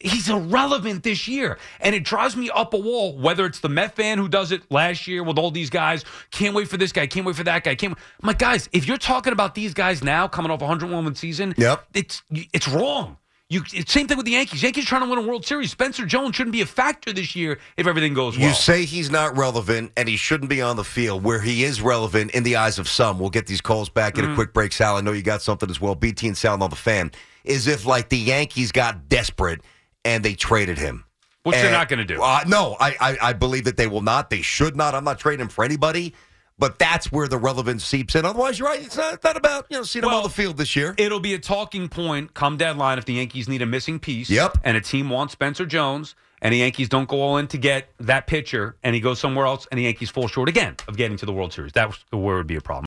He's 0.00 0.28
irrelevant 0.30 1.02
this 1.02 1.28
year. 1.28 1.58
And 1.80 1.94
it 1.94 2.04
drives 2.04 2.34
me 2.36 2.50
up 2.50 2.72
a 2.74 2.78
wall, 2.78 3.16
whether 3.18 3.44
it's 3.46 3.60
the 3.60 3.68
Met 3.68 3.94
fan 3.96 4.16
who 4.18 4.28
does 4.28 4.50
it 4.50 4.62
last 4.70 5.06
year 5.06 5.22
with 5.22 5.38
all 5.38 5.50
these 5.50 5.68
guys. 5.70 6.04
Can't 6.30 6.54
wait 6.54 6.68
for 6.68 6.76
this 6.78 6.90
guy. 6.90 7.06
Can't 7.06 7.26
wait 7.26 7.36
for 7.36 7.44
that 7.44 7.64
guy. 7.64 7.74
Can't 7.74 7.92
wait. 7.92 8.02
I'm 8.22 8.26
like, 8.26 8.38
guys, 8.38 8.68
if 8.72 8.86
you're 8.88 8.96
talking 8.96 9.32
about 9.32 9.54
these 9.54 9.74
guys 9.74 10.02
now 10.02 10.26
coming 10.26 10.50
off 10.50 10.62
a 10.62 10.64
101 10.64 11.04
win 11.04 11.14
season, 11.14 11.54
Yep. 11.58 11.86
it's 11.94 12.22
it's 12.30 12.66
wrong. 12.68 13.18
You, 13.52 13.64
same 13.66 14.06
thing 14.06 14.16
with 14.16 14.26
the 14.26 14.32
Yankees. 14.32 14.62
Yankees 14.62 14.84
trying 14.84 15.02
to 15.02 15.08
win 15.10 15.18
a 15.18 15.26
World 15.26 15.44
Series. 15.44 15.72
Spencer 15.72 16.06
Jones 16.06 16.36
shouldn't 16.36 16.52
be 16.52 16.60
a 16.60 16.66
factor 16.66 17.12
this 17.12 17.34
year 17.34 17.58
if 17.76 17.88
everything 17.88 18.14
goes 18.14 18.38
well. 18.38 18.46
You 18.46 18.54
say 18.54 18.84
he's 18.84 19.10
not 19.10 19.36
relevant 19.36 19.90
and 19.96 20.08
he 20.08 20.16
shouldn't 20.16 20.48
be 20.48 20.62
on 20.62 20.76
the 20.76 20.84
field 20.84 21.24
where 21.24 21.40
he 21.40 21.64
is 21.64 21.82
relevant 21.82 22.30
in 22.30 22.44
the 22.44 22.54
eyes 22.54 22.78
of 22.78 22.88
some. 22.88 23.18
We'll 23.18 23.28
get 23.28 23.48
these 23.48 23.60
calls 23.60 23.88
back 23.88 24.14
Mm-hmm. 24.14 24.24
in 24.24 24.30
a 24.30 24.34
quick 24.36 24.52
break. 24.54 24.70
Sal, 24.72 24.96
I 24.96 25.00
know 25.00 25.10
you 25.10 25.22
got 25.22 25.42
something 25.42 25.68
as 25.68 25.80
well. 25.80 25.96
BT 25.96 26.28
and 26.28 26.38
Sal 26.38 26.62
on 26.62 26.70
the 26.70 26.76
fan. 26.76 27.10
Is 27.42 27.66
if 27.66 27.86
like 27.86 28.08
the 28.08 28.18
Yankees 28.18 28.70
got 28.70 29.08
desperate 29.08 29.62
and 30.04 30.24
they 30.24 30.34
traded 30.34 30.78
him. 30.78 31.04
Which 31.42 31.56
they're 31.56 31.72
not 31.72 31.88
gonna 31.88 32.04
do. 32.04 32.22
Uh, 32.22 32.40
no, 32.46 32.76
I, 32.78 32.96
I 33.00 33.18
I 33.22 33.32
believe 33.32 33.64
that 33.64 33.76
they 33.76 33.86
will 33.86 34.02
not. 34.02 34.28
They 34.28 34.42
should 34.42 34.76
not. 34.76 34.94
I'm 34.94 35.04
not 35.04 35.18
trading 35.18 35.40
him 35.42 35.48
for 35.48 35.64
anybody. 35.64 36.14
But 36.58 36.78
that's 36.78 37.10
where 37.10 37.26
the 37.26 37.38
relevance 37.38 37.82
seeps 37.86 38.14
in. 38.14 38.26
Otherwise, 38.26 38.58
you're 38.58 38.68
right. 38.68 38.82
It's 38.82 38.98
not, 38.98 39.14
it's 39.14 39.24
not 39.24 39.38
about 39.38 39.64
you 39.70 39.78
know 39.78 39.82
seeing 39.82 40.02
him 40.02 40.10
Well, 40.10 40.18
on 40.18 40.24
the 40.24 40.28
field 40.28 40.58
this 40.58 40.76
year. 40.76 40.94
It'll 40.98 41.18
be 41.18 41.32
a 41.32 41.38
talking 41.38 41.88
point 41.88 42.34
come 42.34 42.58
deadline 42.58 42.98
if 42.98 43.06
the 43.06 43.14
Yankees 43.14 43.48
need 43.48 43.62
a 43.62 43.66
missing 43.66 43.98
piece. 43.98 44.28
Yep. 44.28 44.58
And 44.62 44.76
a 44.76 44.82
team 44.82 45.08
wants 45.08 45.32
Spencer 45.32 45.64
Jones, 45.64 46.14
and 46.42 46.52
the 46.52 46.58
Yankees 46.58 46.90
don't 46.90 47.08
go 47.08 47.22
all 47.22 47.38
in 47.38 47.46
to 47.46 47.56
get 47.56 47.88
that 48.00 48.26
pitcher, 48.26 48.76
and 48.82 48.94
he 48.94 49.00
goes 49.00 49.18
somewhere 49.18 49.46
else, 49.46 49.66
and 49.70 49.78
the 49.78 49.84
Yankees 49.84 50.10
fall 50.10 50.28
short 50.28 50.50
again 50.50 50.76
of 50.86 50.98
getting 50.98 51.16
to 51.16 51.24
the 51.24 51.32
World 51.32 51.54
Series. 51.54 51.72
That 51.72 51.88
was 51.88 52.04
where 52.10 52.34
it 52.34 52.40
would 52.40 52.46
be 52.46 52.56
a 52.56 52.60
problem. 52.60 52.84